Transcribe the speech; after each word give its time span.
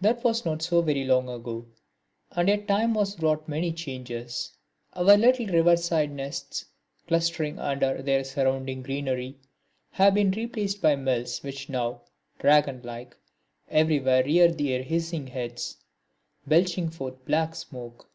That 0.00 0.22
was 0.22 0.44
not 0.44 0.62
so 0.62 0.80
very 0.80 1.04
long 1.04 1.28
ago, 1.28 1.66
and 2.30 2.48
yet 2.48 2.68
time 2.68 2.94
has 2.94 3.18
wrought 3.18 3.48
many 3.48 3.72
changes. 3.72 4.52
Our 4.92 5.16
little 5.16 5.46
river 5.48 5.76
side 5.76 6.12
nests, 6.12 6.66
clustering 7.08 7.58
under 7.58 8.00
their 8.00 8.22
surrounding 8.22 8.82
greenery, 8.82 9.40
have 9.90 10.14
been 10.14 10.30
replaced 10.30 10.80
by 10.80 10.94
mills 10.94 11.42
which 11.42 11.68
now, 11.68 12.02
dragon 12.38 12.80
like, 12.84 13.16
everywhere 13.68 14.22
rear 14.24 14.52
their 14.52 14.84
hissing 14.84 15.26
heads, 15.26 15.76
belching 16.46 16.88
forth 16.88 17.24
black 17.24 17.56
smoke. 17.56 18.08